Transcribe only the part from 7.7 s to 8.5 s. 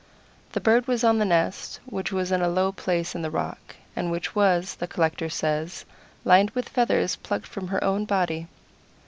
own body.